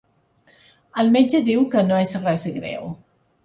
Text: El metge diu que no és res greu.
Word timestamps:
El 1.03 1.11
metge 1.17 1.43
diu 1.51 1.67
que 1.77 1.87
no 1.93 2.03
és 2.07 2.17
res 2.27 2.51
greu. 2.61 2.93